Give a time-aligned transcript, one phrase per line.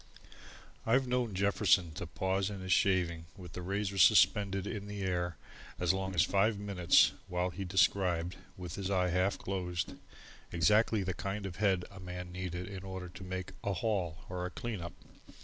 [0.83, 5.37] I've known Jefferson to pause in his shaving with the razor suspended in the air
[5.79, 9.93] as long as five minutes while he described, with his eye half closed,
[10.51, 14.25] exactly the kind of a head a man needed in order to make a "haul"
[14.27, 14.93] or a "clean up."